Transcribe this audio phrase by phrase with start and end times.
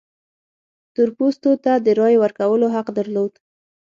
[0.93, 3.31] تور پوستو ته د رایې ورکولو حق درلود.